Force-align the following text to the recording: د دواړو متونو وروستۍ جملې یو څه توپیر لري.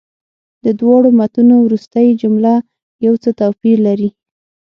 د 0.65 0.67
دواړو 0.79 1.09
متونو 1.19 1.55
وروستۍ 1.61 2.07
جملې 2.21 2.55
یو 3.05 3.13
څه 3.23 3.29
توپیر 3.39 3.77
لري. 3.87 4.09